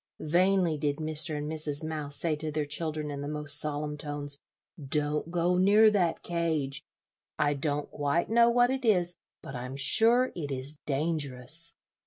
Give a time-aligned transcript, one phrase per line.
[0.19, 1.37] Vainly did Mr.
[1.37, 1.83] and Mrs.
[1.83, 4.39] Mouse say to their children, in the most solemn tones,
[4.83, 6.83] "Don't go near that cage;
[7.37, 11.75] I don't quite know what it is, but I'm sure it is dangerous."